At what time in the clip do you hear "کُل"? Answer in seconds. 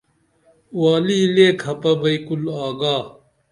2.25-2.43